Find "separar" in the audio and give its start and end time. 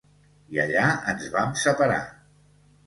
1.67-2.03